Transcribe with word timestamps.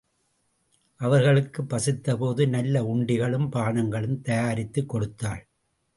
அவர்களுக்குப் 0.95 1.73
பசித்தபோது 1.73 2.49
நல்ல 2.49 2.83
உண்டிகளும், 2.83 3.51
பானங்களும் 3.51 4.21
தயாரித்துக் 4.21 4.89
கொடுத்தாள். 4.89 5.47